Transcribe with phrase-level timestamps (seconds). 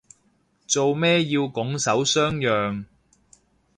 [0.65, 2.85] 做咩要拱手相讓